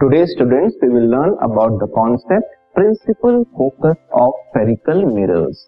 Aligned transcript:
Today 0.00 0.24
student 0.26 0.72
we 0.82 0.88
will 0.88 1.04
learn 1.10 1.34
about 1.42 1.82
the 1.82 1.86
concept 1.90 2.56
principal 2.74 3.42
focus 3.58 3.94
of 4.14 4.34
spherical 4.48 5.04
mirrors 5.04 5.62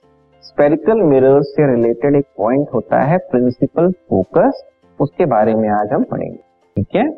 spherical 0.44 1.00
mirrors 1.02 1.46
से 1.46 1.66
related 1.66 2.16
एक 2.16 2.24
point 2.38 2.66
होता 2.74 3.00
है 3.02 3.16
principal 3.30 3.90
focus 4.10 4.60
उसके 5.00 5.26
बारे 5.26 5.54
में 5.54 5.68
आज 5.70 5.92
हम 5.92 6.04
पढ़ेंगे। 6.04 6.36
ठीक 6.36 6.96
है? 6.96 7.08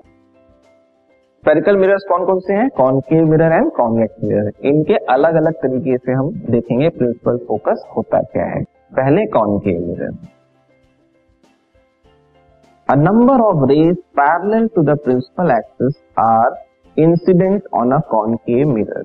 स्पेरिकल 1.43 1.77
मिरर्स 1.77 2.07
कौन 2.09 2.27
कौन 2.27 2.41
से 2.41 2.53
हैं? 2.53 2.69
Concave 2.77 3.27
mirror 3.27 3.53
and 3.53 3.71
convex 3.73 4.25
mirror 4.25 4.53
इनके 4.69 5.03
अलग 5.15 5.35
अलग 5.35 5.61
तरीके 5.63 5.99
से 5.99 6.13
हम 6.13 6.31
देखेंगे 6.51 6.89
प्रिंसिपल 6.89 7.45
फोकस 7.49 7.85
होता 7.97 8.23
क्या 8.23 8.47
है। 8.47 8.63
पहले 8.95 9.27
concave 9.33 9.87
mirror 9.89 10.17
number 12.89 13.41
of 13.43 13.69
rays 13.71 13.97
parallel 14.19 14.67
to 14.67 14.83
the 14.85 14.99
principal 15.05 15.51
axis 15.51 16.03
are 16.21 16.51
incident 17.05 17.61
on 17.75 17.93
a 17.93 18.01
concave 18.15 18.77
mirror. 18.77 19.05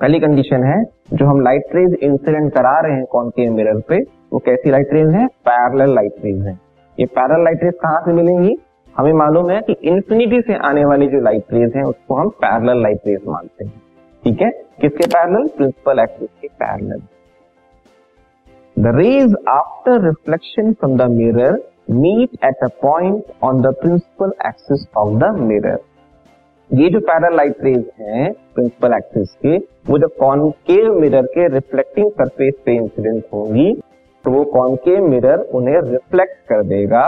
पहली 0.00 0.20
कंडीशन 0.20 0.64
है, 0.64 0.84
जो 1.12 1.26
हम 1.26 1.40
लाइट 1.40 1.64
रेज 1.74 1.98
इंसिडेंट 2.02 2.52
करा 2.52 2.80
रहे 2.80 2.96
हैं 2.96 3.04
कॉनकेव 3.04 3.52
मिरर 3.52 3.80
पे, 3.80 3.98
वो 4.32 4.38
कैसी 4.38 4.70
लाइट 4.70 4.88
रेज 4.92 5.08
है? 5.08 5.26
पैरेलल 5.26 5.94
लाइट 5.94 6.12
रेज 6.24 6.46
है। 6.46 6.58
ये 7.00 7.06
पैरेलल 7.06 7.44
लाइट 7.44 7.64
रेज 7.64 7.74
कहाँ 7.74 8.00
से 8.00 8.12
मिलेंगी? 8.12 8.56
हमें 8.96 9.12
मालूम 9.12 9.50
है 9.50 9.60
कि 9.60 9.72
इंफिनिटी 9.72 10.40
से 10.40 10.54
आने 10.54 10.84
वाली 10.84 11.06
जो 11.08 11.20
लाइट 11.20 11.44
रेज 11.52 11.72
है, 11.76 11.82
उसको 11.82 12.14
हम 12.14 12.28
पैरेलल 12.28 12.82
लाइट 12.82 13.00
रेज 13.06 13.20
मानते 13.28 13.64
हैं। 13.64 13.82
ठीक 14.24 14.40
है? 14.42 14.50
किसके 14.80 15.06
पैरेलल 15.06 15.48
प्रिंसिपल 15.48 15.98
एक्सिस 15.98 16.28
के 16.42 16.48
parallel 16.48 17.00
the 18.78 18.96
rays 18.96 19.34
after 19.48 20.06
reflection 20.06 20.72
from 20.72 20.96
the 20.96 21.02
mirror 21.02 21.62
meet 21.90 22.44
at 22.44 22.56
a 22.62 22.68
point 22.82 23.24
on 23.42 23.62
the 23.62 23.66
principal 23.66 24.32
axis 24.46 24.86
of 24.96 25.18
the 25.18 25.24
mirror 25.38 25.78
ये 26.72 26.88
जो 26.90 26.98
पैरल 27.00 27.34
लाइट 27.36 27.56
रेज 27.64 27.84
हैं 28.00 28.32
प्रिंसिपल 28.54 28.92
एक्सिस 28.94 29.30
के, 29.36 29.56
वो 29.56 29.98
जब 29.98 30.10
कॉनकेव 30.18 30.94
मिरर 31.00 31.26
के 31.28 31.48
रिफ्लेक्टिंग 31.54 32.10
सरफेस 32.10 32.54
पे 32.66 32.74
incident 32.74 33.24
होंगी 33.32 33.72
तो 34.24 34.30
वो 34.30 34.44
कॉनकेव 34.52 35.08
मिरर 35.08 35.40
उन्हें 35.54 35.74
रिफ्लेक्ट 35.82 36.38
कर 36.48 36.62
देगा 36.66 37.02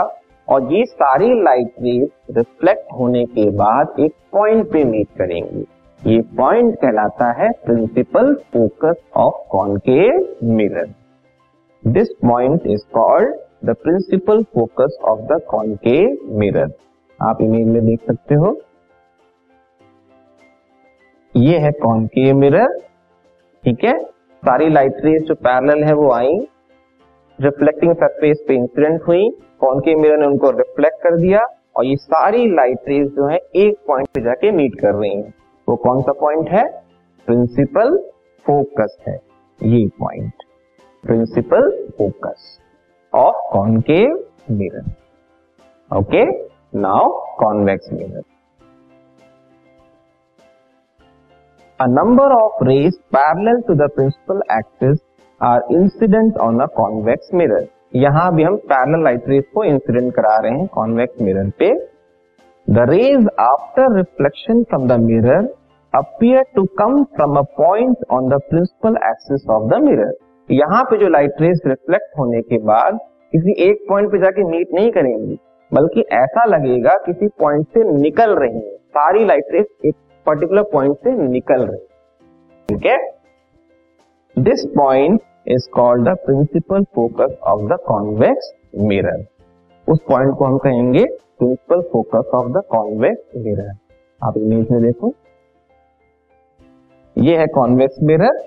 और 0.47 0.73
ये 0.73 0.83
सारी 0.85 1.29
लाइट 1.43 1.71
रेज 1.81 2.37
रिफ्लेक्ट 2.37 2.93
होने 2.97 3.23
के 3.27 3.49
बाद 3.57 3.95
एक 3.99 4.13
पॉइंट 4.31 4.71
पे 4.71 4.83
मीट 4.83 5.07
करेंगी। 5.17 5.65
ये 6.01 6.21
पॉइंट 6.37 6.75
कहलाता 6.75 7.31
है 7.41 7.49
principal 7.65 8.33
focus 8.53 9.01
of 9.17 9.41
concave 9.51 10.27
mirror. 10.51 10.93
This 11.83 12.13
point 12.23 12.67
is 12.67 12.85
called 12.93 13.33
the 13.65 13.75
principal 13.83 14.43
focus 14.55 14.97
of 15.03 15.19
the 15.33 15.41
concave 15.49 16.37
mirror. 16.39 16.71
आप 17.19 17.41
इमेज 17.41 17.67
में 17.67 17.85
देख 17.85 17.99
सकते 18.07 18.35
हो। 18.35 18.55
ये 21.35 21.57
है 21.59 21.71
कॉनकेव 21.71 22.35
मिरर 22.35 22.77
ठीक 23.63 23.83
है? 23.83 23.97
सारी 24.43 24.69
लाइट 24.69 24.97
रेज 25.05 25.23
जो 25.23 25.35
पैरेलल 25.35 25.83
है 25.83 25.93
वो 25.93 26.11
आई 26.11 26.35
रिफ्लेक्टिंग 27.39 27.93
सरफेस 27.95 28.43
पे 28.47 28.55
इंसिडेंट 28.55 29.01
हुई 29.07 29.29
कॉनकेव 29.59 29.99
मिरर 29.99 30.17
ने 30.17 30.25
उनको 30.25 30.51
रिफ्लेक्ट 30.51 31.01
कर 31.03 31.17
दिया 31.21 31.39
और 31.75 31.85
ये 31.85 31.95
सारी 31.95 32.45
लाइट 32.55 32.87
रेज 32.87 33.07
जो 33.15 33.27
है 33.27 33.37
एक 33.55 33.77
पॉइंट 33.87 34.07
पे 34.15 34.21
जाके 34.21 34.51
मीट 34.51 34.79
कर 34.81 34.93
रही 34.93 35.15
हैं। 35.15 35.33
वो 35.67 35.75
कौन 35.75 36.01
सा 36.01 36.11
पॉइंट 36.19 36.49
है? 36.49 36.63
प्रिंसिपल 37.27 37.97
फोकस 38.45 38.97
है। 39.07 39.15
ये 39.59 39.85
point 39.99 40.43
principal 41.03 41.69
focus 41.97 42.57
of 43.13 43.35
concave 43.53 44.23
mirror 44.51 45.97
okay 45.97 46.25
now 46.79 47.09
convex 47.39 47.93
mirror 47.93 48.21
A 51.79 51.87
number 51.89 52.23
of 52.23 52.51
rays 52.61 52.97
parallel 53.11 53.57
to 53.67 53.73
the 53.75 53.89
principal 53.95 54.39
axis 54.49 54.99
are 55.41 55.61
incident 55.69 56.37
on 56.37 56.61
a 56.61 56.67
convex 56.77 57.33
mirror. 57.33 57.63
यहाँ 57.95 58.35
भी 58.35 58.43
हम 58.43 58.55
पैरेलल 58.69 59.03
लाइट 59.03 59.27
रेज 59.29 59.43
को 59.55 59.63
incident 59.63 60.13
करा 60.15 60.37
रहे 60.37 60.51
हैं 60.59 60.67
convex 60.73 61.21
mirror 61.21 61.49
पे। 61.59 61.71
The 62.67 62.85
rays 62.89 63.27
after 63.39 63.95
reflection 63.97 64.63
from 64.69 64.87
the 64.87 64.99
mirror 65.01 65.49
appear 65.93 66.43
to 66.55 66.63
come 66.79 67.03
from 67.15 67.37
a 67.37 67.41
point 67.57 68.05
on 68.11 68.29
the 68.29 68.39
principal 68.49 68.97
axis 69.09 69.45
of 69.49 69.69
the 69.73 69.81
mirror 69.83 70.13
यहाँ 70.49 70.83
पे 70.91 70.97
जो 70.97 71.09
लाइट 71.09 71.41
रेज 71.41 71.61
रिफ्लेक्ट 71.67 72.17
होने 72.19 72.41
के 72.41 72.57
बाद 72.71 72.99
किसी 73.33 73.55
एक 73.67 73.85
पॉइंट 73.89 74.11
पे 74.11 74.19
जाके 74.19 74.49
मीट 74.49 74.73
नहीं 74.73 74.91
करेंगी, 74.91 75.37
बल्कि 75.71 76.05
ऐसा 76.13 76.45
लगेगा 76.55 76.97
किसी 77.05 77.27
पॉइंट 77.39 77.67
से 77.67 77.83
निकल 78.01 78.35
रही 78.39 78.65
है। 78.65 78.75
सारी 78.97 79.25
लाइट 79.25 79.53
रेज 79.53 79.65
एक 79.85 79.95
पर्टिकुलर 80.25 80.63
पॉइंट 80.63 80.97
से 80.97 81.11
निकल 81.23 81.65
रहे 81.65 81.77
ठीक 82.69 82.85
है? 82.85 82.97
This 84.37 84.65
point 84.77 85.21
is 85.47 85.67
called 85.73 86.07
the 86.09 86.15
principal 86.25 86.83
focus 86.95 87.37
of 87.43 87.61
the 87.63 87.77
convex 87.87 88.53
mirror 88.83 89.23
उस 89.87 89.99
पॉइंट 90.07 90.33
को 90.37 90.45
हम 90.45 90.57
कहेंगे 90.57 91.03
principal 91.39 91.81
focus 91.91 92.31
of 92.35 92.47
the 92.51 92.61
convex 92.71 93.37
mirror 93.37 93.71
आप 94.21 94.37
इमेज 94.37 94.71
में 94.71 94.81
देखो। 94.81 95.13
ये 97.15 97.37
है 97.37 97.45
कॉन्वेक्स 97.47 97.95
मिरर 98.03 98.37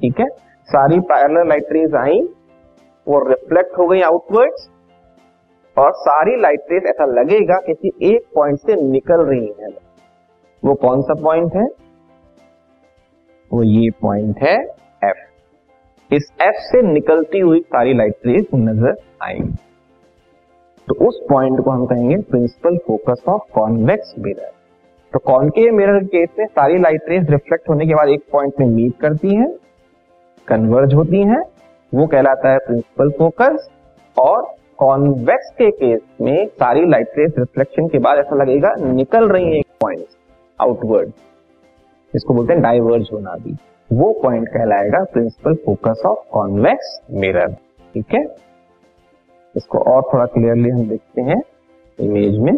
ठीक 0.00 0.20
है? 0.20 0.26
सारी 0.68 1.00
पैरेलल 1.00 1.48
लाइट 1.48 1.72
रेज 1.72 1.94
आई, 1.94 2.20
वो 3.06 3.18
रिफ्लेक्ट 3.28 3.78
हो 3.78 3.86
गई 3.86 4.00
आउटवर्ड्स 4.02 4.68
और 5.76 5.92
सारी 5.94 6.40
लाइट 6.40 6.72
रेज 6.72 6.86
ऐसा 6.86 7.04
लगेगा 7.12 7.58
किसी 7.66 7.92
एक 8.08 8.26
पॉइंट 8.34 8.58
से 8.58 8.74
निकल 8.82 9.24
रही 9.26 9.52
है। 9.60 9.68
वो 10.64 10.74
कौन 10.74 11.02
सा 11.02 11.14
पॉइंट 11.14 11.54
है? 11.56 11.64
वो 13.50 13.62
ये 13.62 13.90
पॉइंट 14.02 14.38
है 14.42 14.56
एफ़ 15.04 16.14
इस 16.14 16.30
एफ़ 16.42 16.56
से 16.62 16.82
निकलती 16.82 17.38
हुई 17.38 17.60
सारी 17.60 17.94
लाइट 17.94 18.26
रेज 18.26 18.46
नज़र 18.54 18.96
आएँगी। 19.22 19.52
तो 20.88 20.94
उस 21.06 21.20
पॉइंट 21.28 21.60
को 21.64 21.70
हम 21.70 21.84
कहेंगे 21.86 22.16
principal 22.30 22.76
focus 22.86 23.22
of 23.28 23.42
convex 23.54 24.14
mirror 24.18 24.50
तो 25.12 25.18
कॉनकेव 25.26 25.74
मिरर 25.74 26.04
केस 26.06 26.28
में 26.38 26.46
सारी 26.46 26.78
लाइट 26.78 27.08
रेज 27.08 27.30
रिफ्लेक्ट 27.30 27.68
होने 27.68 27.86
के 27.86 27.94
बाद 27.94 28.08
एक 28.08 28.24
पॉइंट 28.32 28.60
में 28.60 28.66
मीट 28.66 28.96
करती 29.00 29.34
हैं 29.36 29.52
कन्वर्ज 30.48 30.94
होती 30.94 31.22
हैं, 31.22 31.42
वो 31.92 32.06
कहलाता 32.06 32.52
है 32.52 32.58
प्रिंसिपल 32.58 33.10
फोकस 33.18 33.68
और 34.16 34.42
कॉन्वेक्स 34.78 35.50
के 35.58 35.70
केस 35.70 36.00
में 36.20 36.46
सारी 36.48 36.88
लाइट 36.90 37.18
रेज 37.18 37.34
रिफ्लेक्शन 37.38 37.88
के 37.88 37.98
बाद 37.98 38.18
ऐसा 38.18 38.36
लगेगा 38.36 38.74
निकल 38.92 39.28
रही 39.28 39.44
है 39.44 39.58
एक 39.58 39.66
पॉइंट 39.80 40.04
आउटवर्ड 40.58 41.12
इसको 42.12 42.34
बोलते 42.34 42.52
हैं 42.52 42.62
डाइवर्ज 42.62 43.08
होना 43.12 43.34
भी। 43.36 43.56
वो 43.90 44.12
पॉइंट 44.22 44.48
कहलाएगा 44.48 45.02
principal 45.04 45.54
focus 45.64 46.02
of 46.06 46.28
convex 46.32 46.98
mirror 47.12 47.52
ठीक 47.94 48.14
है? 48.14 48.24
इसको 49.54 49.78
और 49.84 50.02
थोड़ा 50.12 50.24
क्लियरली 50.26 50.70
हम 50.70 50.88
देखते 50.88 51.22
हैं 51.22 51.40
इमेज 51.98 52.38
में। 52.38 52.56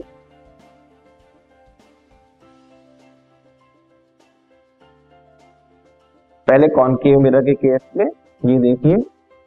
पहले 6.47 6.69
कॉनकेव 6.69 7.21
मिरर 7.21 7.43
के 7.43 7.55
केस 7.55 7.81
में, 7.97 8.07
ये 8.45 8.59
देखिए, 8.59 8.97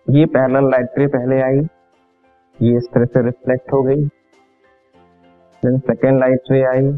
ये 0.08 0.26
पैरेलल 0.26 0.70
लाइट 0.72 0.98
रे 0.98 1.08
पहले 1.08 1.42
आई। 1.42 1.60
ये 2.60 2.78
इस 2.78 2.88
तरह 2.94 3.06
से 3.06 3.22
रिफ्लेक्ट 3.26 3.74
हो 3.74 3.82
गई। 3.84 4.04
देन 5.64 5.78
सेकेंड 5.80 6.20
लाइट 6.20 6.52
रे 6.52 6.62
आई। 6.66 6.92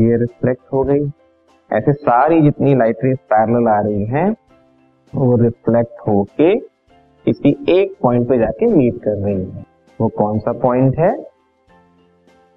ये 0.00 0.16
रिफ्लेक्ट 0.16 0.62
हो 0.72 0.82
गई। 0.84 1.10
ऐसे 1.72 1.92
सारी 1.92 2.40
जितनी 2.42 2.74
लाइट 2.74 2.96
रेज 3.04 3.18
पैरेलल 3.18 3.68
आ 3.68 3.80
रही 3.80 4.04
हैं, 4.04 4.30
वो 5.14 5.36
रिफ्लेक्ट 5.36 6.08
होके 6.08 6.54
किसी 7.26 7.56
एक 7.68 7.94
पॉइंट 8.02 8.28
पे 8.28 8.38
जाके 8.38 8.66
मीट 8.66 9.02
कर 9.02 9.10
रही 9.10 9.44
है। 9.44 9.64
वो 10.00 10.08
कौन 10.08 10.38
सा 10.38 10.52
पॉइंट 10.52 10.98
है? 10.98 11.16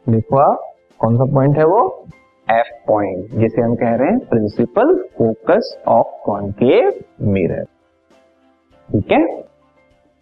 देखो 0.09 0.37
आप, 0.37 0.73
कौन 0.99 1.17
सा 1.17 1.25
पॉइंट 1.25 1.57
है 1.57 1.65
वो? 1.65 2.05
एफ़ 2.51 2.87
पॉइंट, 2.87 3.31
जिसे 3.33 3.61
हम 3.61 3.75
कह 3.75 3.95
रहे 3.95 4.09
हैं 4.09 4.19
principal 4.19 4.95
focus 5.17 5.77
of 5.87 6.07
concave 6.25 6.93
mirror 7.21 7.65
ठीक 8.89 9.11
है? 9.11 9.23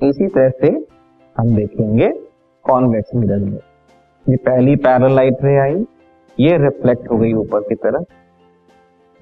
इसी 0.09 0.27
तरह 0.27 0.49
से 0.49 0.67
हम 1.37 1.55
देखेंगे 1.55 2.09
कॉन्वेक्स 2.63 3.15
मिरर 3.15 3.37
में। 3.37 3.59
ये 4.29 4.35
पहली 4.35 4.75
पैरल 4.75 5.11
लाइट 5.11 5.37
रे 5.43 5.57
आई। 5.57 5.85
ये 6.39 6.57
रिफ्लेक्ट 6.57 7.11
हो 7.11 7.17
गई 7.17 7.33
ऊपर 7.33 7.59
की 7.61 7.75
तरफ़। 7.75 8.03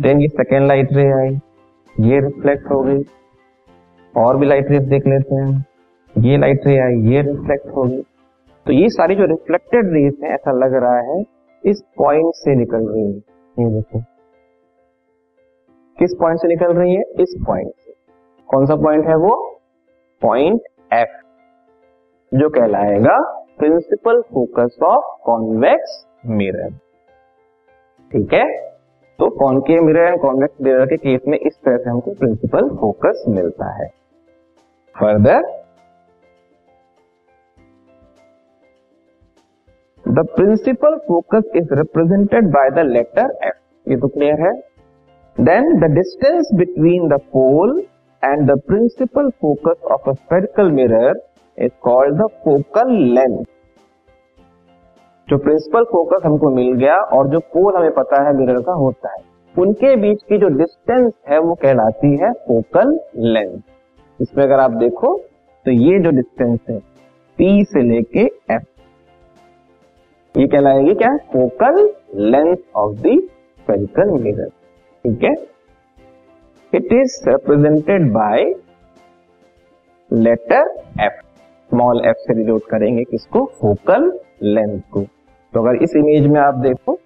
देन 0.01 0.21
ये 0.21 0.27
सेकेंड 0.27 0.68
लाइट 0.68 0.88
रे 0.92 1.12
आई। 1.12 1.39
ये 2.00 2.19
रिफ्लेक्ट 2.19 2.71
हो 2.71 2.81
गई। 2.81 3.04
और 4.18 4.38
भी 4.38 4.45
लाइट 4.45 4.65
रेस 4.69 4.83
देख 4.83 5.07
लेते 5.07 5.36
हैं। 5.36 5.65
ये 6.18 6.38
लाइट 6.38 6.60
रे 6.65 6.80
आई, 6.80 6.94
ये 6.94 7.21
रिफ्लेक्ट 7.21 7.68
हो 7.68 7.83
गई। 7.83 8.01
तो 8.65 8.74
ये 8.74 8.89
सारी 8.89 9.15
जो 9.15 9.25
रिफ्लेक्टेड 9.25 9.86
रेस 9.86 10.18
है, 10.24 10.30
ऐसा 10.33 10.51
लग 10.51 10.74
रहा 10.74 11.00
है, 11.00 11.24
इस 11.65 11.83
पॉइंट 11.98 12.31
से 12.36 12.56
निकल 12.56 12.88
रही 12.89 13.01
है। 13.01 13.18
ये 13.59 13.75
देखो। 13.75 14.00
किस 16.00 16.13
पॉइंट 16.19 16.39
से 16.39 16.48
निकल 16.48 16.74
रही 16.74 16.95
है? 16.95 17.01
इस 17.01 17.44
पॉइंट 17.48 17.71
से। 17.80 17.94
कौन 18.48 18.66
सा 18.66 18.75
पॉइंट 18.75 19.07
है 19.07 19.16
वो? 19.16 19.62
पॉइंट 20.21 20.62
एफ़ 20.94 21.24
जो 22.38 22.50
कहलाएगा 22.50 23.45
principal 23.57 24.21
focus 24.21 24.77
of 24.83 25.24
convex 25.24 26.07
mirror 26.25 26.93
ठीक 28.13 28.33
है? 28.33 28.45
तो 29.19 29.30
concave 29.38 29.83
mirror 29.83 30.07
and 30.07 30.19
convex 30.21 30.56
mirror 30.62 30.86
के 30.86 30.98
केस 30.98 31.21
में 31.27 31.38
इस 31.38 31.54
तरह 31.56 31.77
से 31.77 31.89
हमको 31.89 32.12
प्रिंसिपल 32.13 32.69
फोकस 32.80 33.24
मिलता 33.27 33.69
है। 33.74 33.88
Further 34.95 35.42
the 40.06 40.25
principal 40.36 40.98
focus 41.07 41.51
is 41.56 41.74
represented 41.74 42.51
by 42.51 42.69
the 42.71 42.86
letter 42.88 43.38
F 43.48 43.89
ये 43.89 43.98
तो 43.98 44.07
क्लियर 44.07 44.42
है? 44.42 44.54
Then 45.38 45.80
the 45.81 45.92
distance 45.94 46.50
between 46.56 47.07
the 47.09 47.19
pole 47.33 47.80
and 48.24 48.51
the 48.51 48.59
principal 48.68 49.30
focus 49.42 49.83
of 49.92 50.09
a 50.09 50.13
spherical 50.13 50.71
mirror 50.71 51.21
is 51.57 51.71
called 51.81 52.21
the 52.21 52.27
focal 52.44 52.94
length 53.16 53.44
जो 55.28 55.38
principal 55.38 55.84
focus 55.84 56.25
हमको 56.25 56.50
मिल 56.56 56.74
गया 56.78 56.96
और 57.18 57.28
जो 57.28 57.40
पोल 57.54 57.75
हमें 57.75 57.92
पता 57.92 58.22
है 58.24 58.34
मिरर 58.38 58.62
का 58.62 58.74
होता 58.75 59.12
है। 59.12 59.22
उनके 59.56 59.96
बीच 59.96 60.24
की 60.24 60.38
जो 60.38 60.48
डिस्टेंस 60.58 61.12
है 61.30 61.40
वो 61.40 61.54
कहलाती 61.56 62.12
है 62.22 62.31
फोकल 62.48 62.98
लेंथ 63.18 63.62
इसमें 64.20 64.44
अगर 64.44 64.60
आप 64.60 64.72
देखो 64.80 65.16
तो 65.66 65.72
ये 65.72 66.00
जो 66.00 66.10
डिस्टेंस 66.12 66.60
है, 66.70 66.80
P 67.38 67.66
से 67.66 67.81
लेके 67.84 68.25
F 68.56 68.62
ये 70.36 70.48
कहलाएगी 70.48 70.94
क्या? 70.96 71.16
Focal 71.34 71.76
length 72.28 72.56
of 72.76 72.94
the 72.98 73.19
spherical 73.60 74.12
mirror 74.14 74.50
ठीक 75.06 75.24
है? 75.24 75.34
It 76.74 76.94
is 76.94 77.18
represented 77.30 78.12
by 78.14 78.54
letter 80.12 80.74
F 81.06 81.22
small 81.69 82.01
F 82.06 82.18
से 82.18 82.33
डिनोट 82.33 82.69
करेंगे 82.69 83.04
किसको? 83.04 83.45
फोकल 83.62 84.12
लेंथ 84.44 84.80
को। 84.92 85.01
तो 85.54 85.62
अगर 85.62 85.83
इस 85.83 85.95
इमेज 85.95 86.27
में 86.27 86.39
आप 86.42 86.56
देखो 86.60 86.98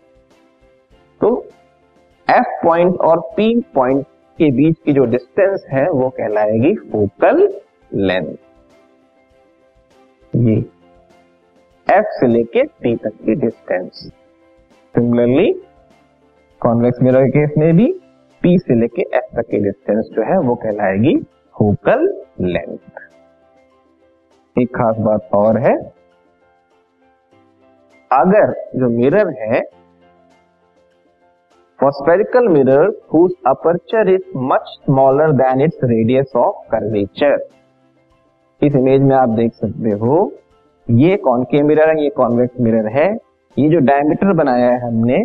तो 1.22 1.30
एफ़ 2.28 2.64
पॉइंट 2.64 2.96
और 3.02 3.20
पी 3.36 3.54
पॉइंट 3.76 4.06
के 4.40 4.52
बीच 4.52 4.76
की 4.86 4.94
जो 4.94 5.06
डिस्टेंस 5.06 5.66
है, 5.70 5.90
वो 5.90 6.10
कहलाएगी 6.10 6.74
फोकल 6.92 7.48
लेंथ 7.92 8.36
ये 10.34 10.56
एफ़ 11.88 12.08
से 12.20 12.28
लेके 12.28 12.64
पी 12.64 12.96
तक 12.96 13.14
की 13.26 13.36
डिस्टेंस 13.38 14.04
सिमिलरली 14.96 15.52
कॉन्वेक्स 16.62 17.02
मिरर 17.02 17.26
के 17.26 17.30
केस 17.32 17.58
में 17.58 17.76
भी 17.78 17.92
पी 18.42 18.58
से 18.60 18.80
लेके 18.80 19.02
एफ़ 19.18 19.36
तक 19.36 19.50
की 19.52 19.60
डिस्टेंस 19.60 20.10
जो 20.16 20.24
है, 20.24 20.38
वो 20.40 20.56
कहलाएगी 20.56 21.16
फोकल 21.56 22.08
लेंथ 22.42 23.07
एक 24.58 24.70
खास 24.76 24.96
बात 25.00 25.30
और 25.36 25.58
है। 25.60 25.76
अगर 28.12 28.54
जो 28.76 28.90
मिरर 28.92 29.34
है 29.40 29.62
spherical 31.80 32.48
mirror 32.48 32.86
whose 33.14 33.32
aperture 33.48 34.10
is 34.10 34.22
much 34.44 34.62
smaller 34.68 35.32
than 35.34 35.62
its 35.62 35.84
radius 35.84 36.32
of 36.36 36.56
curvature 36.72 37.46
इस 38.62 38.76
इमेज 38.76 39.02
में 39.02 39.16
आप 39.16 39.30
देख 39.30 39.54
सकते 39.54 39.90
हो, 39.98 40.32
ये 40.88 41.18
कॉनकेव 41.18 41.66
मिरर 41.66 41.90
है, 41.90 42.04
ये 42.04 42.10
कॉन्वेक्स 42.10 42.60
मिरर 42.62 42.88
है। 42.90 43.08
ये 43.58 43.70
जो 43.70 43.80
डायमीटर 43.86 44.34
बनाया 44.34 44.70
है 44.70 44.80
हमने 44.82 45.18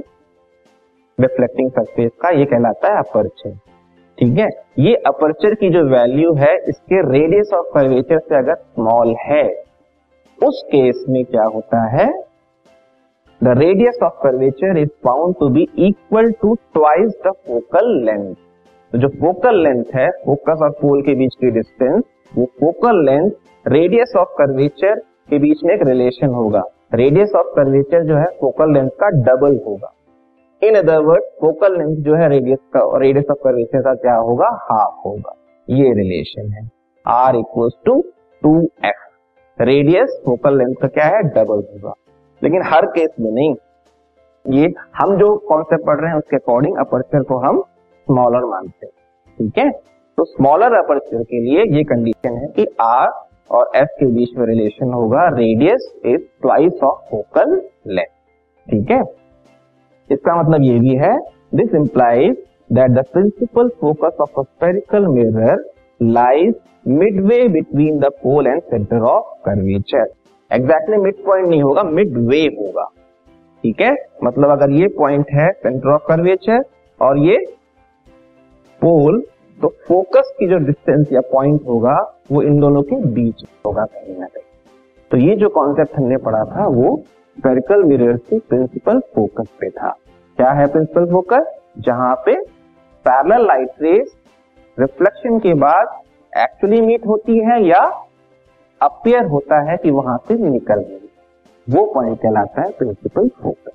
रिफ्लेक्टिंग 1.19 1.71
सरफेस 1.71 2.11
का, 2.23 2.29
ये 2.31 2.45
कहलाता 2.45 2.93
है 2.93 2.99
अपर्चर 2.99 3.57
ठीक 4.19 4.39
है? 4.39 4.49
ये 4.79 4.95
अपर्चर 5.07 5.55
की 5.55 5.71
जो 5.71 5.83
वैल्यू 5.89 6.33
है, 6.35 6.55
इसके 6.69 7.01
रेडियस 7.11 7.51
ऑफ़ 7.55 7.67
कर्वेचर 7.75 8.19
से 8.19 8.37
अगर 8.37 8.55
स्मॉल 8.55 9.15
है, 9.21 9.45
उस 10.39 10.63
केस 10.67 11.05
में 11.09 11.25
क्या 11.25 11.45
होता 11.45 11.83
है? 11.89 12.07
The 13.41 13.55
radius 13.59 13.99
of 14.03 14.13
curvature 14.23 14.79
is 14.79 14.89
found 15.05 15.35
to 15.41 15.49
be 15.49 15.67
equal 15.79 16.31
to 16.43 16.55
twice 16.75 17.13
the 17.27 17.33
focal 17.47 17.89
length 18.05 18.35
तो 18.93 18.99
जो 18.99 19.09
फोकल 19.21 19.63
लेंथ 19.63 19.95
है 19.95 20.09
फोकस 20.25 20.63
और 20.63 20.71
पोल 20.81 21.03
के 21.03 21.15
बीच 21.15 21.35
की 21.35 21.51
डिस्टेंस 21.51 22.03
वो 22.37 22.45
focal 22.61 23.05
length 23.05 23.31
radius 23.67 24.13
of 24.19 24.29
curvature 24.39 24.99
के 25.31 25.39
बीच 25.39 25.65
में 25.65 25.75
एक 25.75 25.83
रिलेशन 25.89 26.35
होगा। 26.35 26.63
रेडियस 26.95 27.33
ऑफ़ 27.37 27.47
कर्वेचर 27.57 28.05
जो 28.05 28.17
है 28.17 28.27
फोकल 28.41 28.73
लेंथ 28.75 28.89
का 29.01 29.09
डबल 29.27 29.59
होगा। 29.67 29.93
In 30.65 30.75
other 30.75 30.99
word 30.99 31.23
focal 31.23 31.79
length 31.79 31.97
जो 31.97 32.15
है 32.15 32.29
रेडियस 32.29 32.59
का 32.75 32.81
और 32.81 33.03
रेडियस 33.03 33.25
ऑफ़ 33.31 33.39
कर्वेचर 33.39 33.81
का 33.81 33.95
क्या 33.95 34.15
होगा? 34.15 34.47
हाफ़ 34.47 34.95
होगा। 35.07 35.35
ये 35.71 35.93
रिलेशन 35.93 36.53
है। 36.53 36.71
R 37.07 37.37
equal 37.37 37.71
to 37.85 38.05
two 38.43 38.69
F 38.85 39.63
radius 39.63 40.23
focal 40.27 40.59
length 40.59 40.75
का 40.83 40.89
क्या 40.89 41.05
है? 41.05 41.23
डबल 41.23 41.57
होगा। 41.57 41.95
लेकिन 42.43 42.63
हर 42.63 42.87
केस 42.87 43.11
में 43.21 43.31
नहीं। 43.31 43.55
ये 44.47 44.75
हम 44.97 45.17
जो 45.17 45.37
कॉन्सेप्ट 45.37 45.87
पढ़ 45.87 46.01
रहे 46.01 46.11
हैं, 46.11 46.19
उसके 46.19 46.37
अकॉर्डिंग 46.37 46.77
अपर्चर 46.77 47.23
को 47.23 47.39
हम 47.39 47.63
स्मॉलर 48.07 48.45
मानते 48.45 48.87
हैं। 48.87 48.93
ठीक 49.39 49.59
है? 49.59 49.71
तो 50.17 50.25
स्मॉलर 50.25 50.73
अपर्चर 50.73 51.23
के 51.23 51.41
लिए 51.41 51.77
ये 51.77 51.85
कंडीशन 51.85 52.37
है 52.37 52.47
कि 52.47 52.67
आर 52.81 53.09
और 53.51 53.71
एफ़ 53.77 53.89
के 53.89 54.07
बीच 54.07 54.29
में 54.37 54.47
रिलेशन 54.47 54.93
होगा। 54.93 55.29
Radius 55.29 55.93
is 56.07 56.21
twice 56.43 56.83
of 56.83 57.11
focal 57.11 57.63
length 57.87 58.07
ठीक 58.71 58.91
है? 58.91 59.22
इसका 60.13 60.41
मतलब 60.43 60.63
ये 60.63 60.79
भी 60.81 60.97
है 60.97 61.17
this 61.55 61.75
implies 61.75 62.37
that 62.73 62.91
the 62.91 63.05
principal 63.13 63.69
focus 63.81 64.17
of 64.21 64.41
a 64.41 64.43
spherical 64.43 65.07
mirror 65.09 65.65
lies 66.01 66.55
midway 66.89 67.47
between 67.49 67.99
the 67.99 68.11
pole 68.23 68.47
and 68.47 68.63
centre 68.63 69.03
of 69.07 69.35
curvature 69.45 70.07
exactly 70.51 70.97
mid 70.97 71.25
point 71.25 71.49
नहीं 71.49 71.63
होगा 71.63 71.83
मिड 71.83 72.17
वे 72.19 72.41
होगा। 72.59 72.85
ठीक 73.65 73.81
है? 73.81 73.95
मतलब 74.25 74.51
अगर 74.51 74.71
ये 74.71 74.89
पॉइंट 74.89 75.31
है 75.31 75.51
सेंटर 75.53 75.89
ऑफ़ 75.89 76.03
कर्वेचर 76.09 76.65
और 77.01 77.19
ये 77.19 77.37
पोल 78.83 79.23
तो 79.59 79.69
फोकस 79.89 80.33
की 80.39 80.49
जो 80.49 80.57
डिस्टेंस 80.59 81.13
या 81.13 81.21
पॉइंट 81.33 81.67
होगा, 81.69 81.97
वो 82.33 82.43
इन 82.43 82.59
दोनों 82.61 82.83
के 82.83 82.97
बीच 83.15 83.45
होगा 83.67 83.85
कहीं 83.85 84.17
ना 84.19 84.27
कहीं 84.27 84.45
तो 85.11 85.17
ये 85.19 85.37
जो 85.37 85.49
कॉन्सेप्ट 85.49 85.97
हमने 85.97 86.17
पढ़ा 86.17 86.45
था, 86.45 86.67
वो 86.67 86.97
सर्कल 87.39 87.83
मिरर 87.85 88.17
की 88.19 88.39
प्रिंसिपल 88.39 89.01
फोकस 89.15 89.49
पे 89.61 89.71
था। 89.71 89.95
क्या 90.39 90.51
है 90.51 90.67
प्रिंसिपल 90.67 91.05
फोकस 91.07 91.53
जहाँ 91.79 92.15
पे 92.27 92.35
पैरेलल 93.05 93.47
लाइट 93.47 93.83
रेस 93.83 94.13
रिफ्लेक्शन 94.79 95.39
के 95.39 95.55
बाद 95.55 96.01
एक्चुअली 96.33 96.81
मीट 96.81 97.07
होती 97.07 97.39
है 97.39 97.63
या 97.69 97.81
अपियर 98.81 99.25
होता 99.27 99.61
है 99.71 99.77
कि 99.77 99.91
वहाँ 99.91 100.17
से 100.29 100.35
निकल 100.35 100.81
गई 100.81 101.09
वो 101.69 101.85
पॉइंट 101.95 102.19
कहलाता 102.19 102.63
है 102.63 102.71
principal 102.71 103.29
focus 103.43 103.73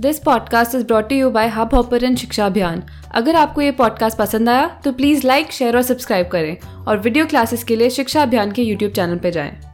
this 0.00 0.18
podcast 0.18 0.74
is 0.74 0.86
brought 0.86 1.12
you 1.12 1.30
by 1.30 1.48
Hubhopper 1.74 2.14
शिक्षा 2.14 2.46
अभियान 2.46 2.82
अगर 3.14 3.34
आपको 3.34 3.60
ये 3.60 3.70
पॉडकास्ट 3.70 4.18
पसंद 4.18 4.48
आया 4.48 4.80
तो 4.84 4.92
प्लीज़ 4.92 5.26
लाइक 5.26 5.52
शेयर 5.52 5.76
और 5.76 5.82
सब्सक्राइब 5.82 6.28
करें 6.28 6.56
और 6.86 6.98
वीडियो 6.98 7.26
क्लासेस 7.26 7.64
के 7.64 7.76
लिए 7.76 7.90
शिक्षा 7.90 8.22
अभियान 8.22 8.52
के 8.52 8.62
यूट्यूब 8.62 8.92
चैनल 8.92 9.18
पर 9.18 9.30
जाएँ। 9.30 9.69